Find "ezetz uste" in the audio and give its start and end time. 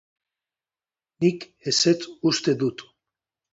1.73-2.59